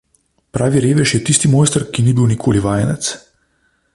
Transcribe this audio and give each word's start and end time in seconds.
Pravi 0.57 0.79
revež 0.85 1.13
je 1.15 1.21
tisti 1.27 1.51
mojster, 1.51 1.85
ki 1.93 2.07
ni 2.07 2.15
bil 2.21 2.31
nikoli 2.33 2.65
vajenec. 2.65 3.13